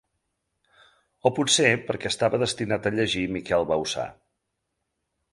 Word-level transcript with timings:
O 1.29 1.31
potser 1.39 1.73
perquè 1.89 2.09
estava 2.13 2.39
destinat 2.43 2.87
a 2.87 2.93
llegir 2.99 3.25
Miquel 3.35 3.67
Bauçà. 3.73 4.07